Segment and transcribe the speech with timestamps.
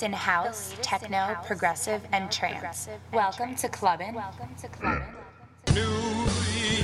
[0.00, 2.88] latest in house, techno, progressive, and trance.
[3.12, 4.14] Welcome to Clubbin'.
[4.14, 5.02] Welcome to Clubbin'.
[5.74, 5.82] New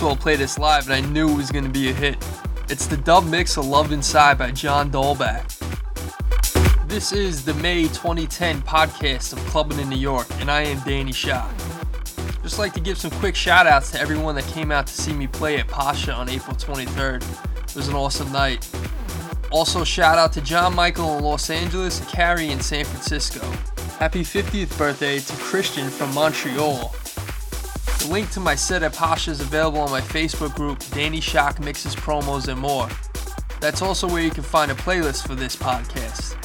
[0.03, 2.17] Heard Axwell play this live and I knew it was going to be a hit.
[2.67, 5.47] It's the dub mix of Love Inside by John Dahlbäck.
[6.89, 11.13] This is the May 2010 podcast of Clubbing in New York, and I am Danny
[11.13, 11.49] Shaw.
[12.41, 15.13] Just like to give some quick shout outs to everyone that came out to see
[15.13, 17.23] me play at Pacha on April 23rd.
[17.63, 18.69] It was an awesome night.
[19.51, 23.39] Also, shout out to John Michael in Los Angeles and Carrie in San Francisco.
[23.99, 26.93] Happy 50th birthday to Christian from Montreal.
[28.03, 31.61] The link to my set at Pacha is available on my Facebook group, Danny Shock
[31.61, 32.89] Mixes Promos and More.
[33.61, 36.35] That's also where you can find a playlist for this podcast.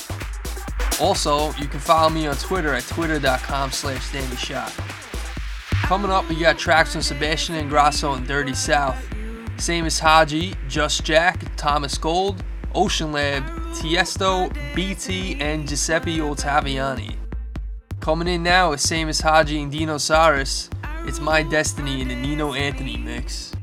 [1.01, 4.73] Also, you can follow me on Twitter at twitter.com slash Danny Shock.
[5.83, 9.05] Coming up, we got tracks from Sebastian Ingrosso and Dirty South,
[9.57, 17.17] Same as Haji, Just Jack, Thomas Gold, Ocean Lab, Tiesto, BT, and Giuseppe Ottaviani.
[17.99, 20.71] Coming in now is Same as Haji and Dino Saris.
[21.09, 23.58] It's My Destiny in the Nino Anthony mix.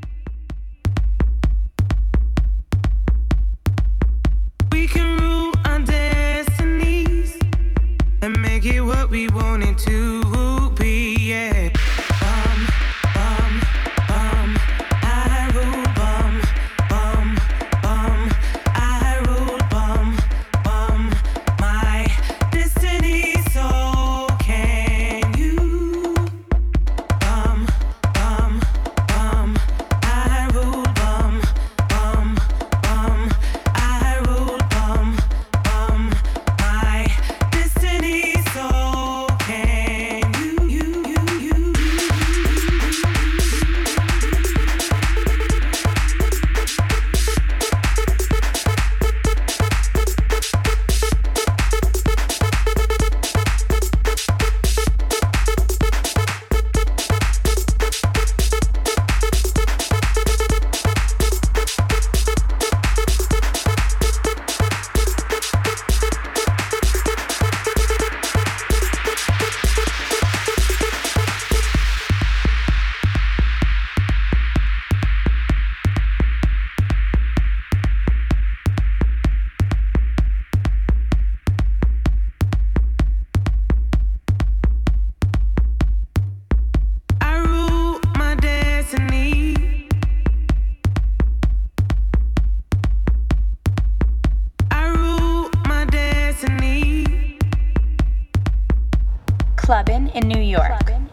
[100.16, 101.05] In New York.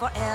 [0.00, 0.25] My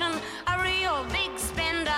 [0.00, 1.90] distinction, a real big spender.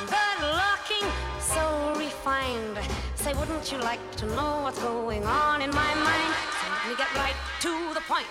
[0.00, 1.08] Good looking,
[1.40, 2.78] so refined.
[3.14, 6.34] Say, wouldn't you like to know what's going on in my mind?
[6.82, 8.26] Let me get right to the point.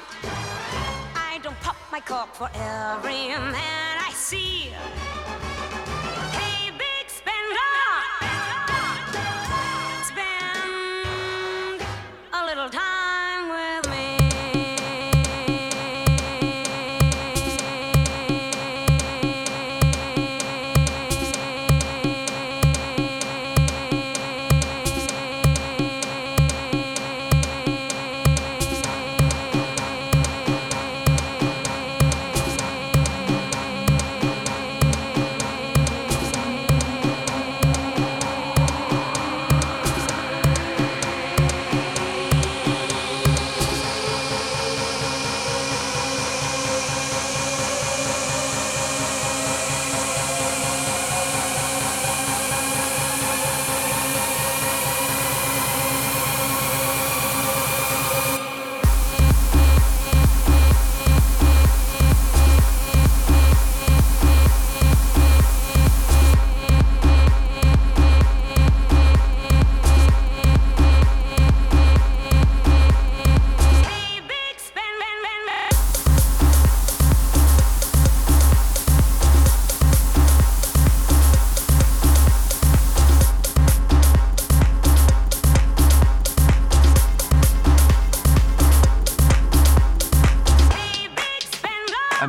[1.15, 4.73] I don't pop my cork for every man I see.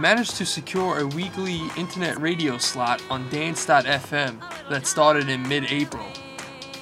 [0.04, 6.04] Managed to secure a weekly internet radio slot on Dance.fm that started in mid April.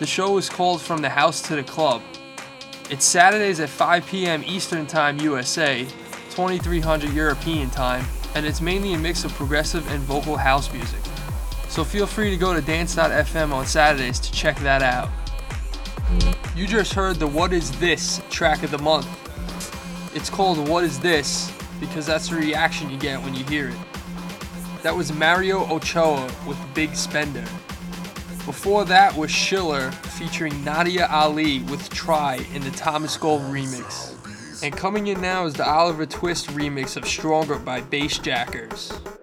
[0.01, 2.03] The show is called From the House to the Club.
[2.91, 4.43] It's Saturdays at 5 p.m.
[4.45, 5.85] Eastern Time USA,
[6.31, 10.99] 2300 European Time, and it's mainly a mix of progressive and vocal house music.
[11.69, 15.09] So feel free to go to Dance.fm on Saturdays to check that out.
[16.57, 19.07] You just heard the What Is This track of the month.
[20.13, 21.53] It's called What Is This
[21.83, 23.77] because that's the reaction you get when you hear it.
[24.85, 27.45] That was Mario Ochoa with Big Spender.
[28.47, 34.63] Before that was Schiller featuring Nadia Ali with Try in the Thomas Gold remix.
[34.63, 39.22] And coming in now is the Oliver Twist remix of Stronger by Bassjackers.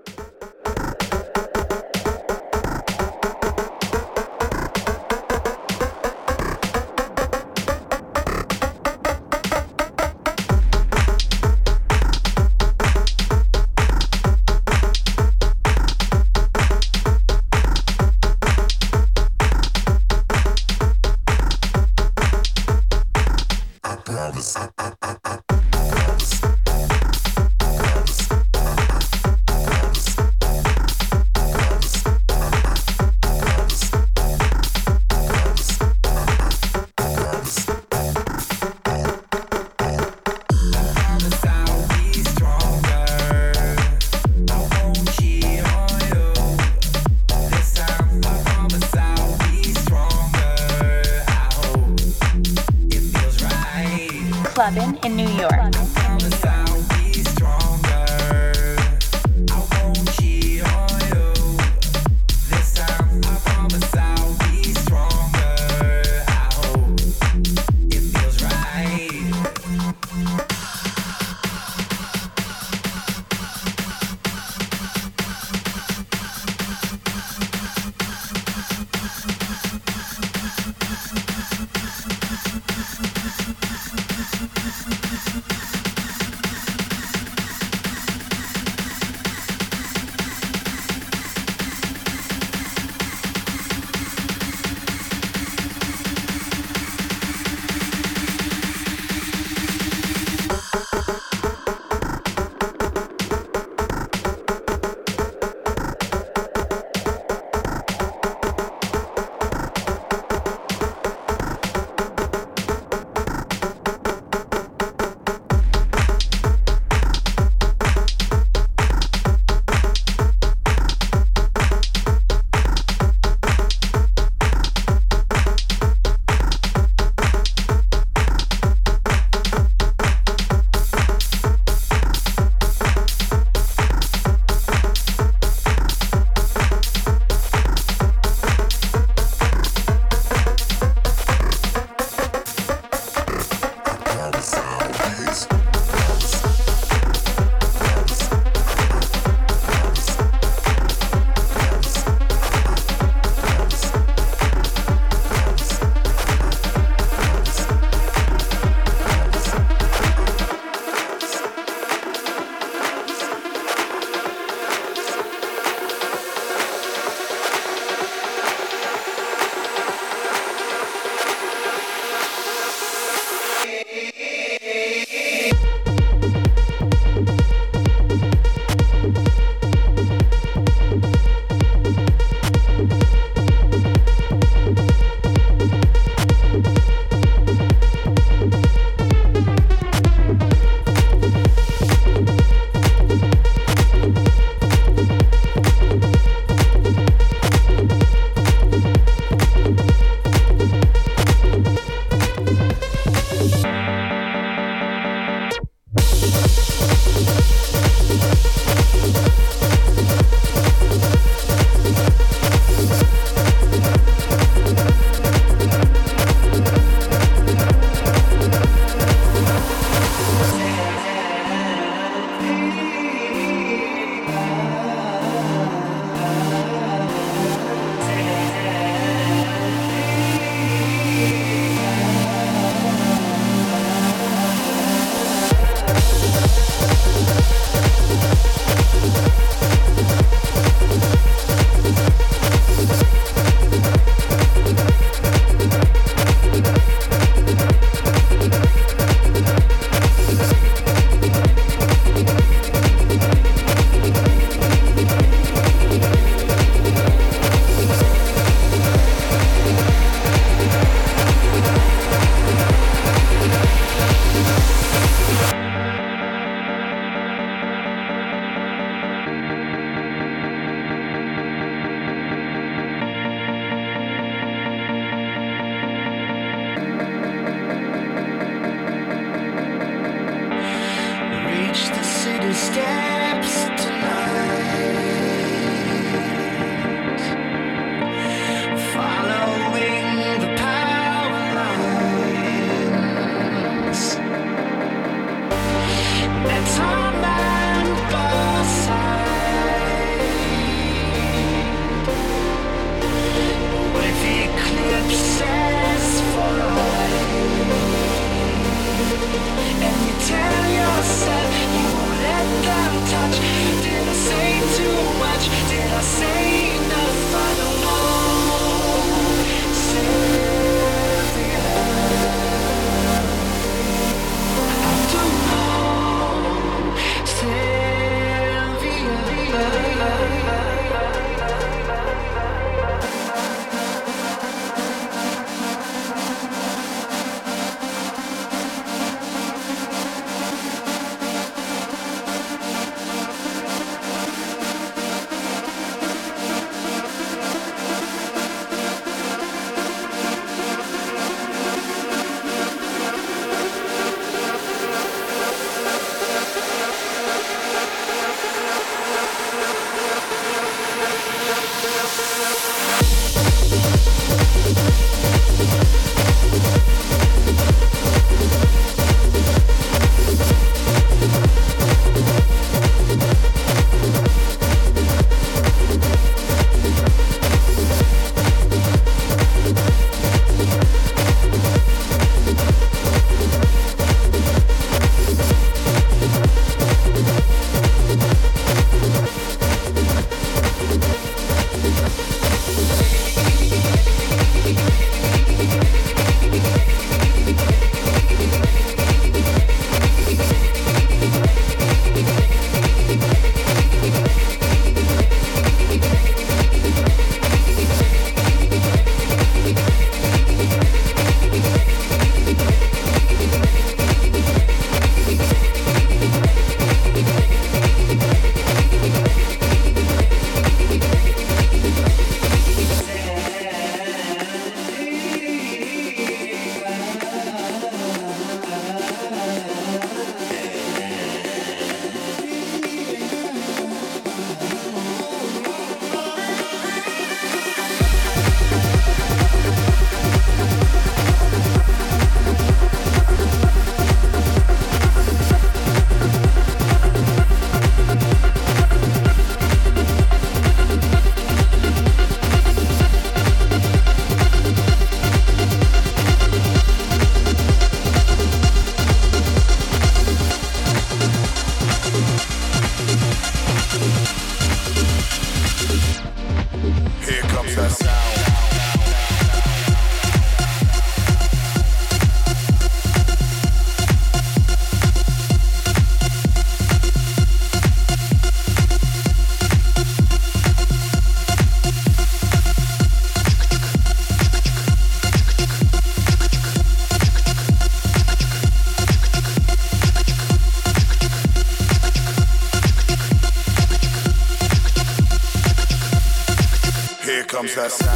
[497.76, 498.09] Comes that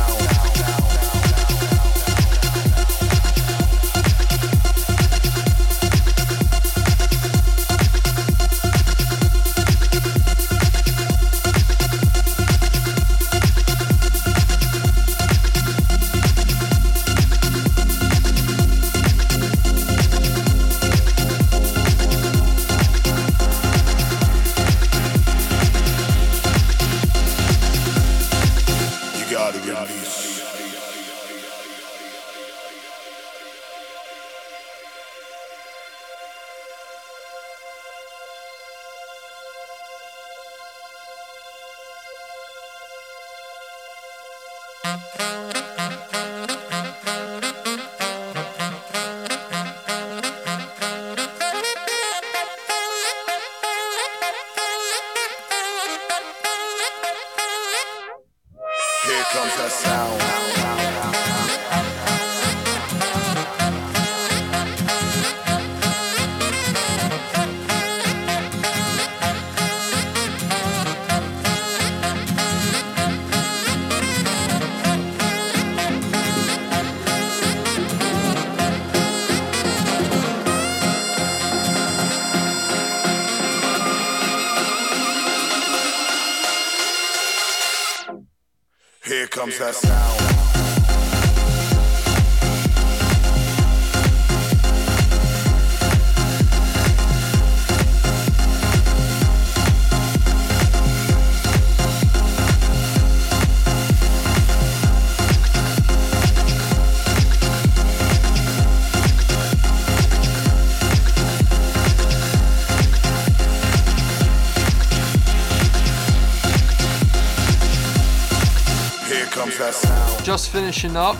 [120.33, 121.15] Just finishing up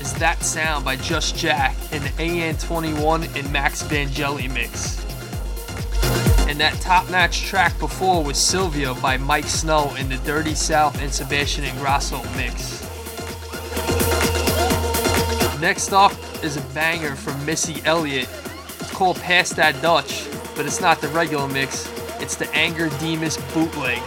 [0.00, 5.04] is That Sound by Just Jack and the AN21 and Max Vangeli mix.
[6.48, 10.98] And that top notch track before was Sylvia by Miike Snow in the Dirty South
[11.02, 12.80] and Sebastian Ingrosso mix.
[15.60, 18.30] Next up is a banger from Missy Elliott.
[18.80, 21.86] It's called Pass That Dutch, but it's not the regular mix,
[22.18, 24.00] it's the Angger Dimas bootleg.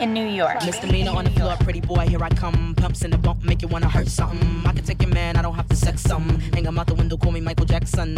[0.00, 0.64] In New York.
[0.64, 2.74] Misdemeanor on the floor, pretty boy, here I come.
[2.76, 4.66] Pumps in the bump, make you wanna hurt something.
[4.66, 6.06] I can take your man, I don't have to sex.
[6.08, 8.16] Hang him out the window, call me Michael Jackson.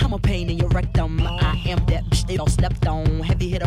[0.00, 1.20] I'm a pain in your rectum.
[1.20, 3.20] I am that bitch they stepped on.
[3.20, 3.58] Heavy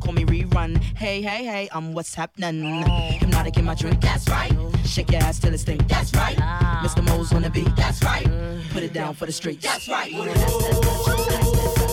[0.00, 0.82] call me rerun.
[0.96, 2.82] Hey, hey, hey, I'm what's happening.
[2.84, 4.52] Hypnotic in my drink, that's right.
[4.84, 6.36] Shake your ass till stink, that's right.
[6.36, 7.04] Mr.
[7.34, 8.28] On the beat, that's right.
[8.70, 10.10] Put it down for the streets, that's right.
[10.10, 11.83] Get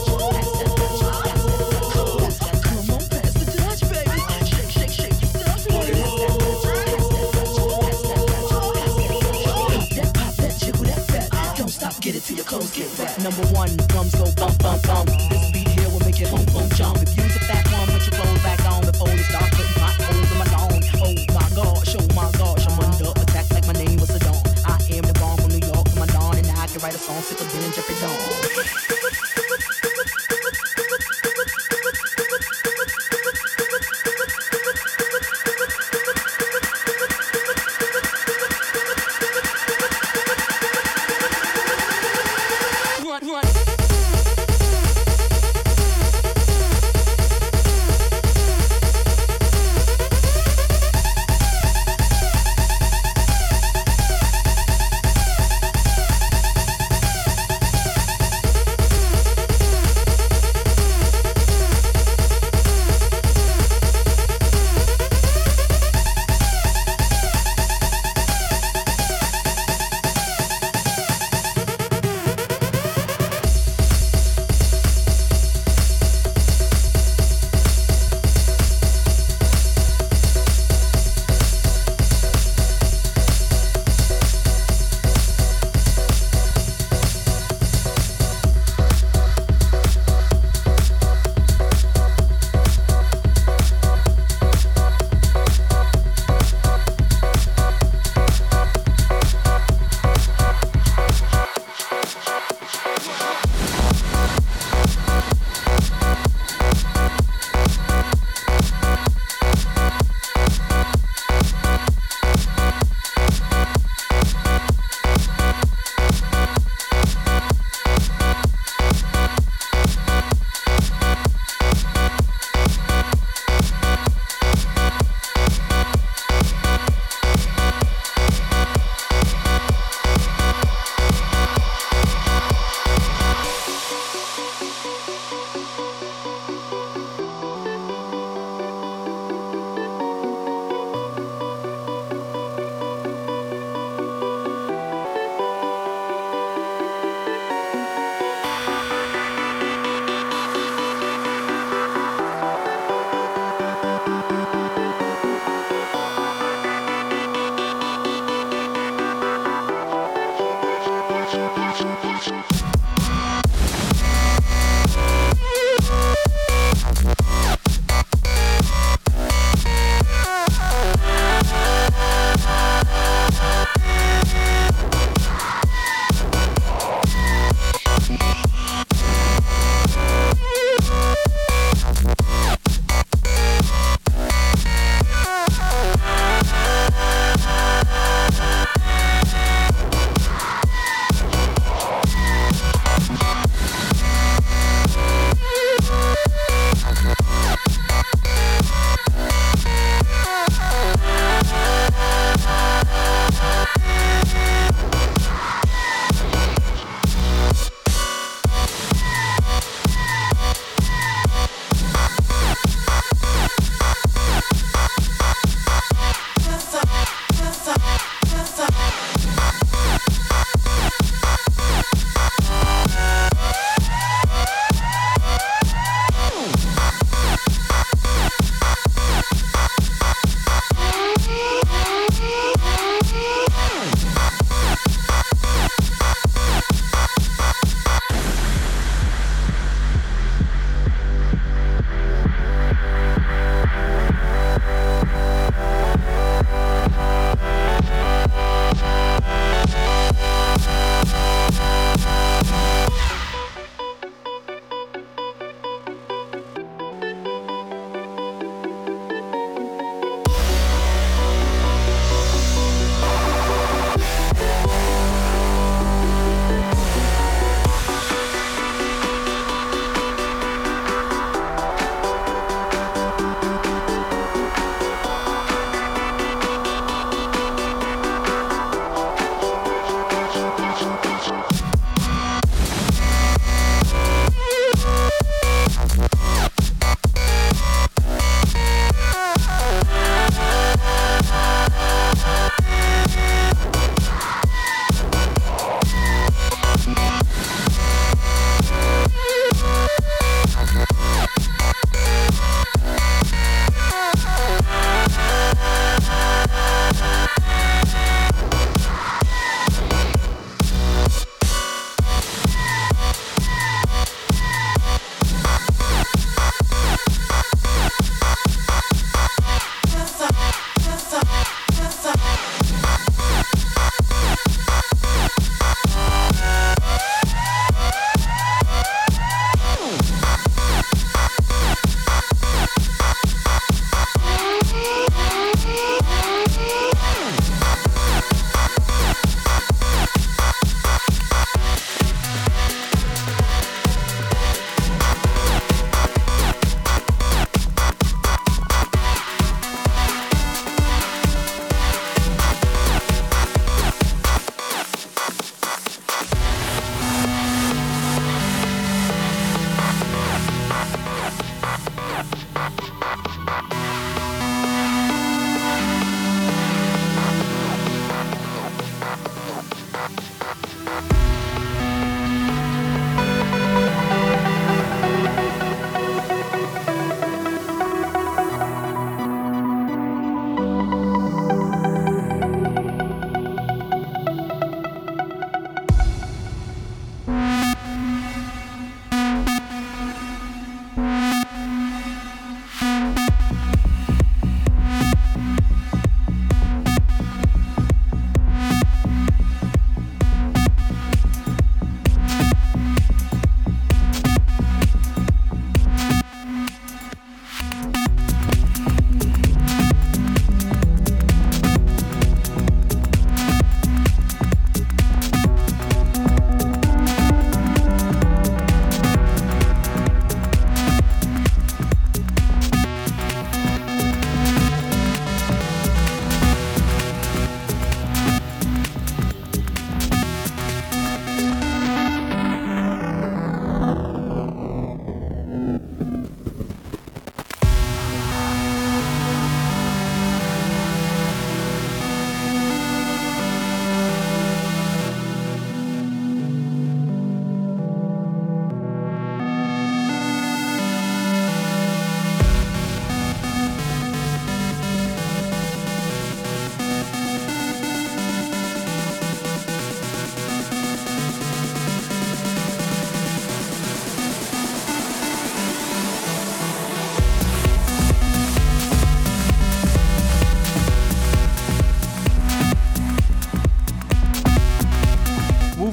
[12.21, 13.17] it till your clothes get wet.
[13.21, 15.09] Number one, drums go bump, bump, bump.
[15.29, 17.01] This beat here will make it boom, boom, jump.
[17.01, 17.40] If you's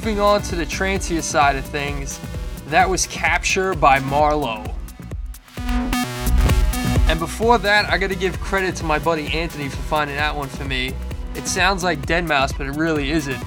[0.09, 2.19] moving on to the trancier side of things,
[2.69, 4.65] that was Capture by Marlowe.
[7.07, 10.47] And before that, I gotta give credit to my buddy Anthony for finding that one
[10.47, 10.95] for me.
[11.35, 13.39] It sounds like Deadmau5, but it really isn't.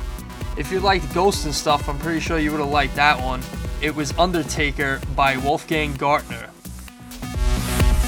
[0.57, 3.43] If you liked Ghost and stuff, I'm pretty sure you would have liked that one.
[3.81, 6.49] It was Undertaker by Wolfgang Gartner.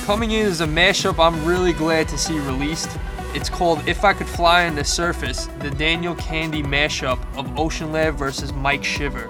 [0.05, 2.97] Coming in as a mashup, I'm really glad to see released.
[3.35, 7.91] It's called If I Could Fly on the Surface, the Daniel Kandi mashup of Ocean
[7.91, 9.29] Lab versus Mike Shiver.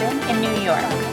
[0.00, 1.11] In New York.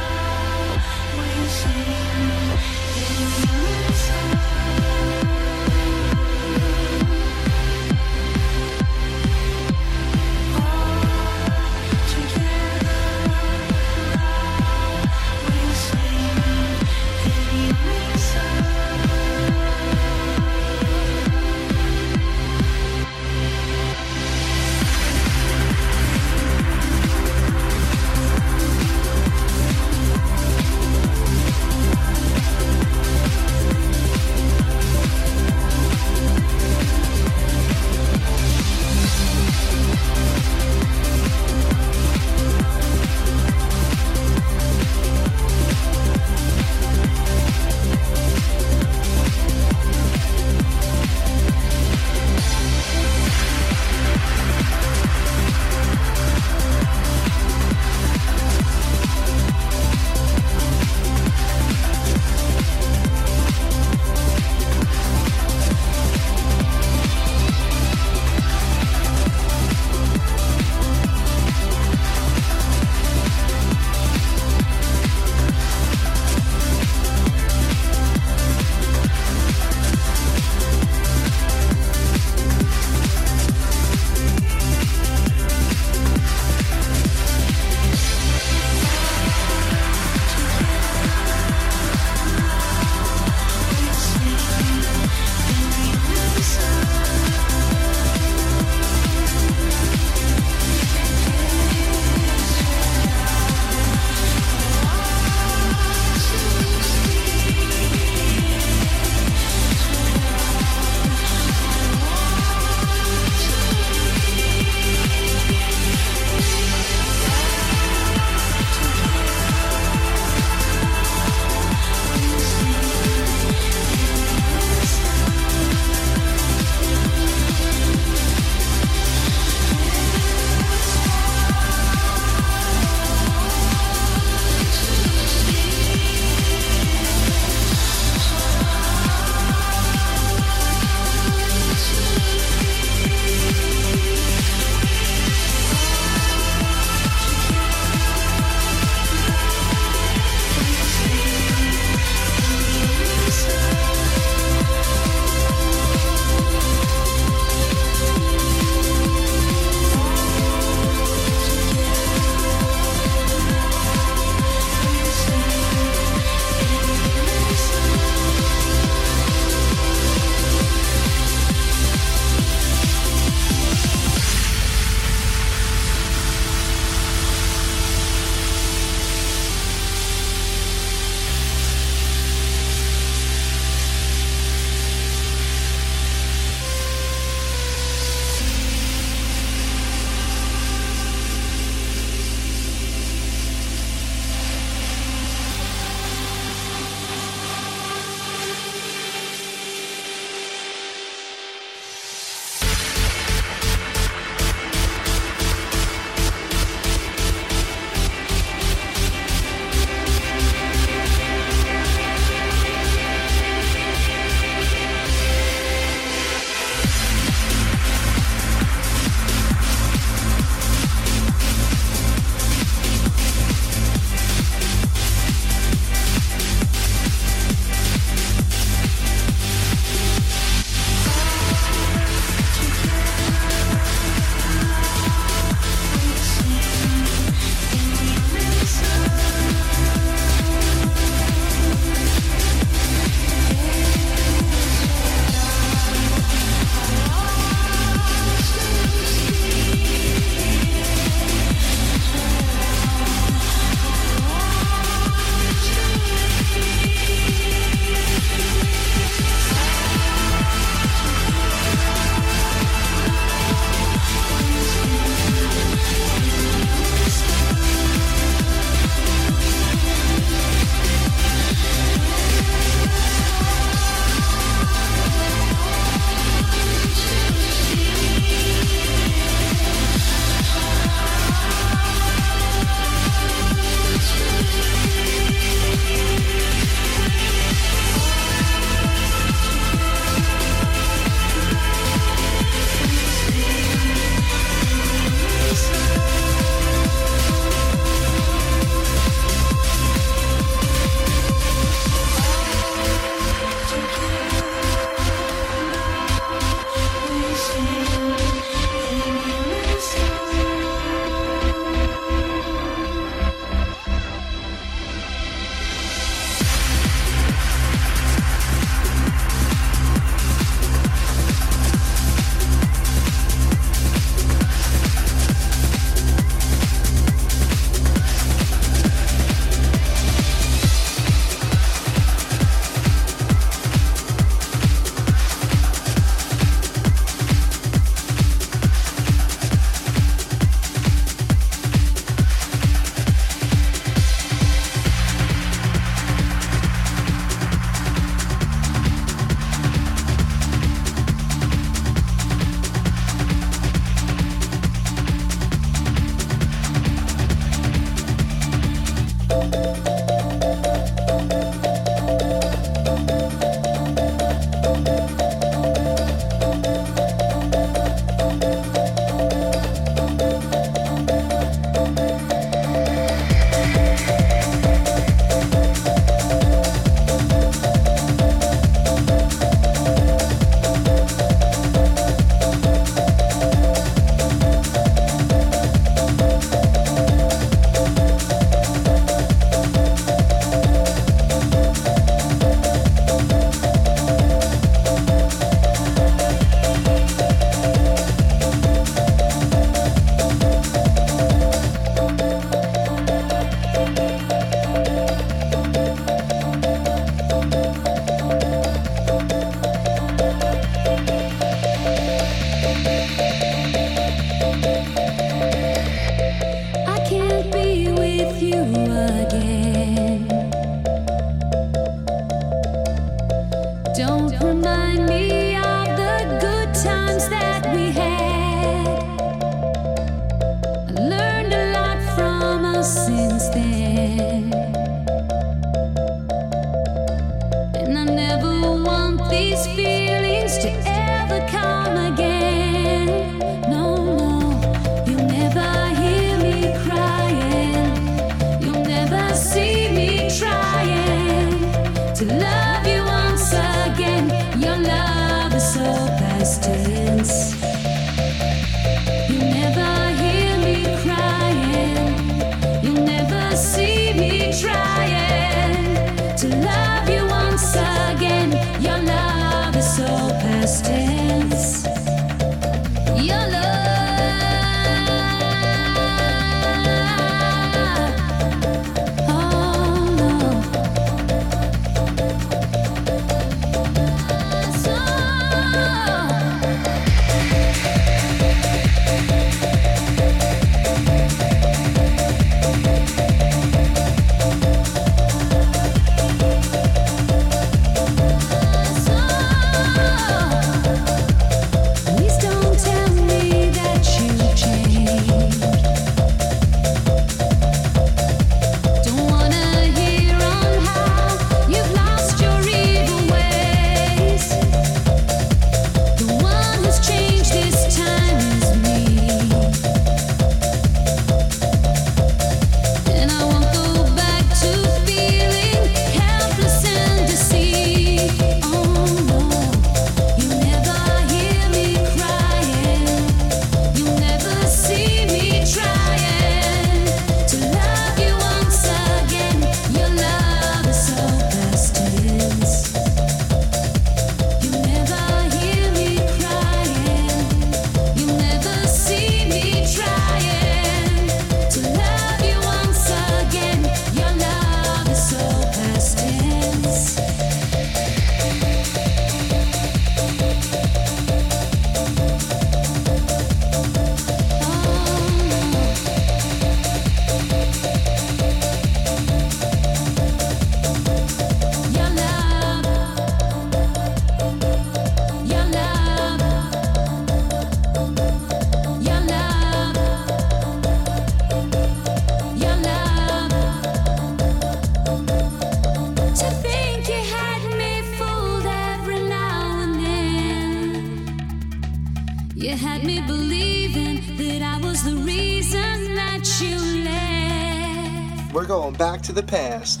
[599.31, 600.00] The past.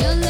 [0.00, 0.29] Your love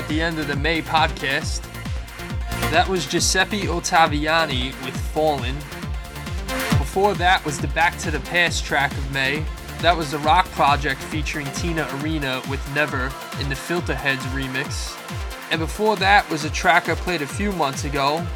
[0.00, 1.60] at the end of the May podcast.
[2.70, 5.54] That was Giuseppe Ottaviani with Fallen.
[6.78, 9.44] Before that was the Back to the Past track of May.
[9.82, 14.96] That was the Rock Project featuring Tina Arena with Never in the Filterheads remix.
[15.50, 18.26] And before that was a track I played a few months ago,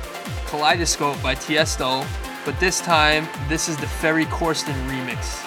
[0.45, 2.07] Kaleidoscope by Tiesto,
[2.45, 5.41] but this time this is the Ferry Corsten remix.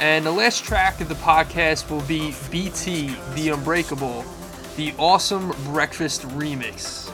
[0.00, 4.24] And the last track of the podcast will be BT The Unbreakable,
[4.76, 7.05] the awesome breakfast remix.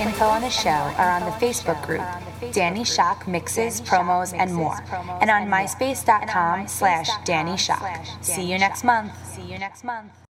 [0.00, 2.04] Info on the show are on the Facebook group,
[2.52, 4.78] Danny Shock Mixes, Promos, and more,
[5.20, 8.06] and on myspace.com slash Danny Shock.
[8.20, 9.12] See you next month.
[9.34, 10.27] See you next month.